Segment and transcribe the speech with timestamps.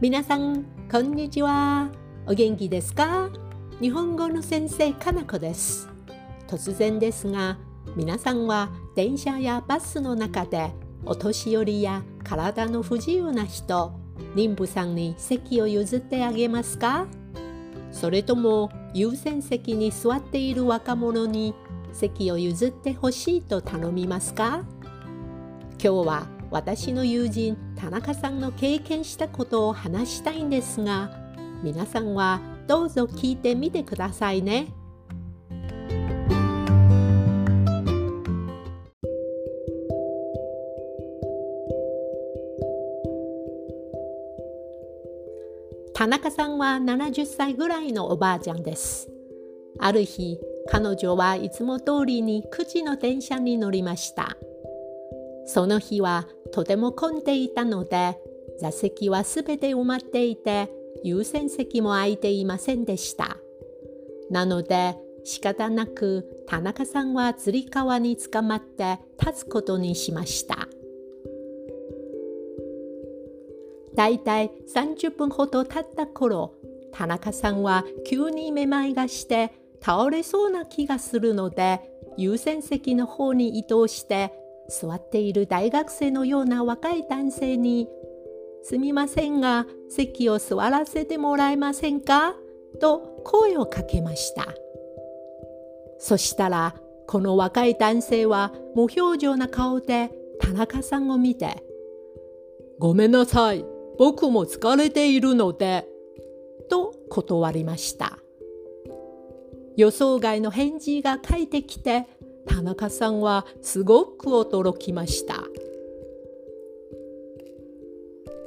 [0.00, 1.90] 皆さん、こんにちは。
[2.24, 3.30] お元気ですか？
[3.80, 5.88] 日本語の先生、かなこです。
[6.46, 7.58] 突然ですが、
[7.96, 10.72] 皆さんは電車やバスの中で
[11.04, 13.92] お年寄りや体の不自由な人、
[14.36, 17.08] 妊婦さんに席を譲ってあげますか？
[17.90, 21.56] それとも優先席に座っている若者に
[21.92, 24.62] 席を譲ってほしいと頼みますか？
[25.82, 31.10] 今日は私の友人田中さんの経験したことを話したいんですが
[31.62, 34.68] 皆さんはどうぞ聞いてみてくださいね。
[45.98, 49.08] 田中さんは70歳ぐらいのおばあちゃんです。
[49.80, 50.38] ある日、
[50.70, 54.36] 彼女はいつも通りに9時の電車に乗りました。
[55.48, 58.18] その日はとても混んでいたので、
[58.60, 60.70] 座席はすべて埋まっていて、
[61.02, 63.38] 優先席も空いていませんでした。
[64.30, 70.68] なので、仕方なく田中さんはつり革につかまって立つことにしました。
[73.94, 76.52] だいたい30分ほど経った頃、
[76.92, 81.80] 田中さんは急にめまいがして倒れそうな気がするので、
[82.18, 84.32] 優先席の方に移動して
[84.68, 87.88] 座っている大学生のような若い男性に
[88.62, 92.36] 「すみませんが席を座らせてもらえませんか?」
[92.80, 94.54] と声をかけました
[95.98, 96.74] そしたら
[97.06, 100.10] この若い男性は無表情な顔で
[100.40, 101.62] 田中さんを見て
[102.78, 103.64] 「ごめんなさい
[103.98, 105.84] 僕も疲れているので、
[106.70, 108.18] と断りました。
[109.76, 112.06] 予想外の返事が返ってきて、
[112.48, 115.44] 田中さんはすごく驚きました。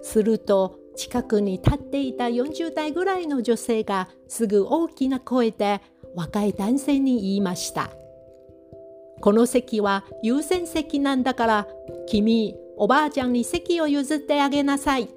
[0.01, 5.81] すると近くに立っていた40代ぐらいの女性がすぐ大きな声で
[6.15, 7.89] 若い男性に言いました。
[9.21, 11.67] この席は優先席なんだから
[12.07, 15.07] 君おばあちゃんに席を譲ってあげなさい。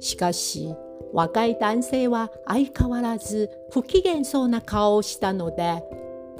[0.00, 0.74] しかし
[1.12, 5.82] 若い男性は相変わらず不機嫌そうな顔をしたので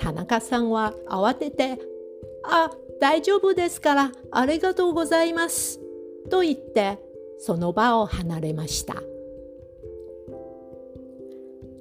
[0.02, 1.78] 田中さんは慌てて
[2.42, 5.80] 「あ大丈夫ですからありがとうございます」
[6.28, 6.98] と言って
[7.38, 8.96] その場を離れました。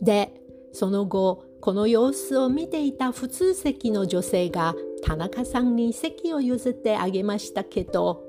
[0.01, 0.31] で
[0.71, 8.23] その後この様子を見ていた普通席の女性が田中さんに席を譲ってあげましたけど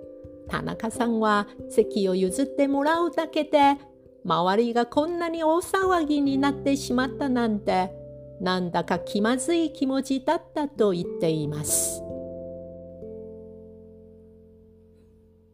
[0.49, 3.79] 田中さんは席を譲ってもらうだけで
[4.25, 8.02] 周りがこんなに大騒ぎになってしまったなんて
[8.43, 12.03] なんだか気まずい気持ちだったと言っています。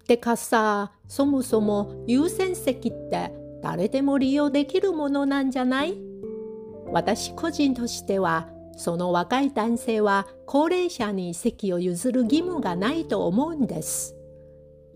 [0.07, 3.31] てかさそもそも優先席って
[3.63, 5.99] 誰でも利用できるものなんじゃない？
[6.91, 14.15] 私個人としてはその若い男性は高齢者に席を譲る義務がないと思うんです。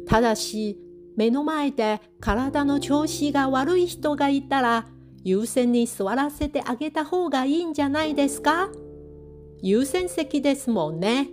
[0.06, 0.78] ただし
[1.14, 4.86] 目の前で体の調子が悪い人がいたら
[5.24, 8.68] 優先に座らせてあげた方がいいんじゃないですか？
[9.62, 11.28] 優先席ですもんね。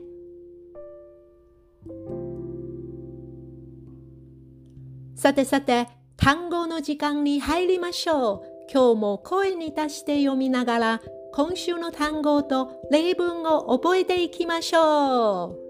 [5.16, 8.42] さてさて単語の時間に入りましょう。
[8.72, 11.02] 今日も声に出して読みながら
[11.34, 15.69] 今週の単語と例文を覚えていきましょう。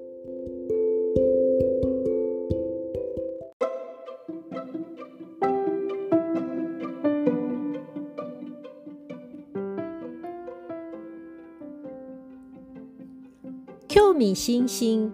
[13.91, 15.11] 興味津々。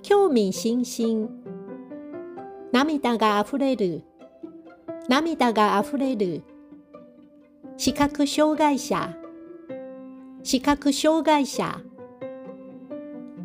[0.00, 1.28] 興味津々。
[2.72, 4.04] 涙があふれる。
[5.06, 6.42] 涙があふれる。
[7.76, 9.14] 視覚障害者。
[10.42, 11.78] 視覚障害者。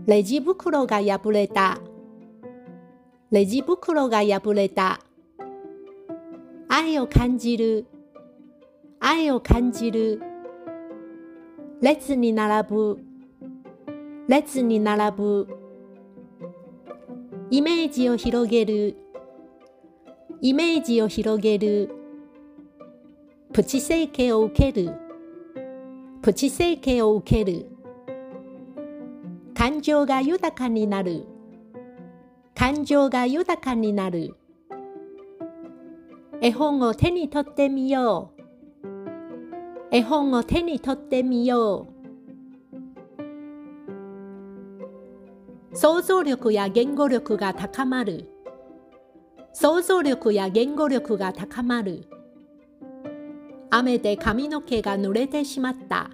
[0.05, 1.79] レジ袋が破れた。
[3.31, 5.01] レジ袋が破れた。
[6.69, 7.87] 愛を感じる。
[9.01, 10.21] 愛を感じる。
[11.81, 13.04] 列に並ぶ。
[14.27, 15.47] 列に並ぶ。
[17.51, 18.97] イメージを広げる。
[20.41, 21.91] イメージを広げる。
[23.53, 24.93] プチ整形を受ける。
[26.23, 27.67] プチ整形を受ける。
[29.53, 31.27] 感情が豊かになる。
[32.55, 34.35] 感情が豊かになる。
[36.41, 38.35] 絵本を手に取ってみよう。
[39.91, 41.94] 絵本を手に取ってみよう。
[45.77, 48.29] 想像力や言語力が高まる
[49.51, 52.07] 想像力や言語力が高まる。
[53.69, 56.09] 雨で髪の毛が濡れてしまった。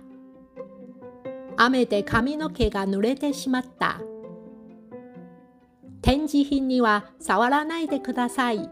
[1.58, 4.02] 雨で髪の毛が濡れてしまった。
[6.02, 8.68] 展示品には触らないでください。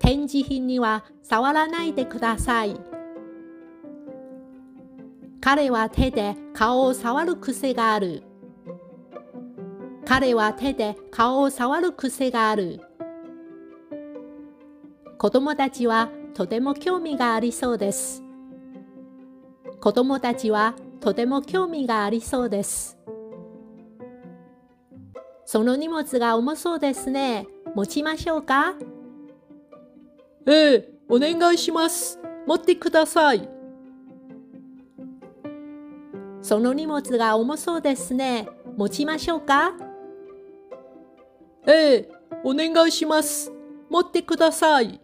[0.00, 2.80] 展示品には触らないでください。
[5.40, 8.27] 彼は手で顔を触る癖がある。
[10.08, 12.80] 彼は手で顔を触る癖がある。
[15.18, 18.22] 子供たちはとても興味がありそうです。
[19.82, 22.96] 子供たちはとても興味がありそうです。
[25.44, 27.46] その荷物が重そうですね。
[27.74, 28.72] 持ちましょうか？
[30.46, 32.18] ええ、お願いします。
[32.46, 33.46] 持ってください。
[36.40, 38.48] その荷物が重そうですね。
[38.78, 39.74] 持ちましょうか？
[41.66, 42.08] ええ、
[42.44, 43.52] お願いします。
[43.90, 45.00] 持ってください。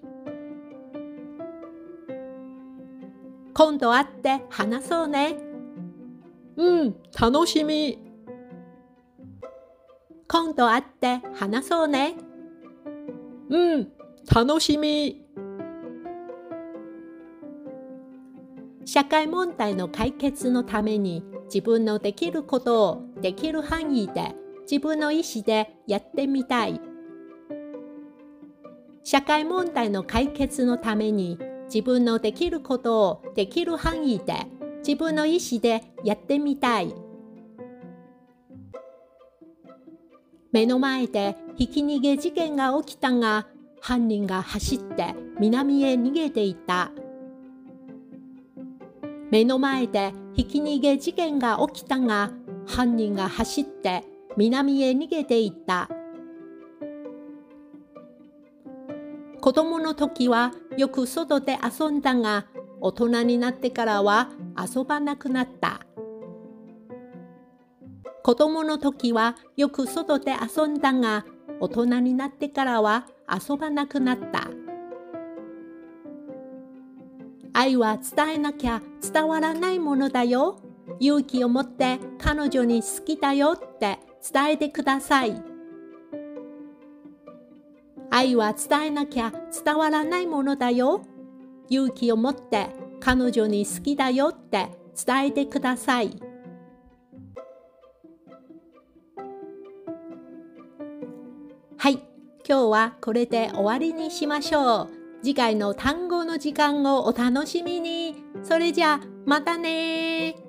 [3.54, 5.36] 今度会って話そうね。
[6.56, 7.98] うん、楽しみ。
[10.26, 12.16] 今度会って話そうね。
[13.48, 13.92] うん、
[14.34, 15.24] 楽しみ。
[18.84, 24.34] 社会問題の解決のために自分のできることをできる範囲で
[24.70, 26.80] 自分の意思でやってみたい。
[29.02, 34.46] 社会問題の解決のために自分のできることをできる範囲で
[34.78, 36.94] 自分の意思でやってみたい。
[40.52, 43.46] 目の前でひき逃げ事件が起きたが
[43.80, 46.90] 犯人が走って南へ逃げていた。
[49.30, 52.30] 目の前でひき逃げ事件が起きたが
[52.66, 54.04] 犯人が走って
[54.36, 55.88] 南へ逃げていった。
[59.40, 62.46] 子供の時はよく外で遊んだが
[62.80, 65.80] 大人になってからは遊ばなくなった。
[68.22, 71.26] 子供の時はよく外で遊んだが
[71.60, 74.48] 大人になってからは遊ばなくなった。
[77.52, 80.58] 愛は伝えなきゃ伝わらないものだよ。
[81.00, 83.98] 勇気を持って彼女に好きだよって
[84.32, 85.42] 伝えてください。
[88.10, 89.32] 愛は伝えなきゃ
[89.64, 91.02] 伝わらないものだよ。
[91.68, 92.68] 勇気を持って
[93.00, 94.70] 彼女に好きだよって
[95.04, 96.16] 伝えてください。
[101.76, 101.94] はい、
[102.48, 104.88] 今日はこれで終わりにしましょう。
[105.22, 108.14] 次回の単語の時間をお楽しみに。
[108.42, 110.43] それじゃあ、またね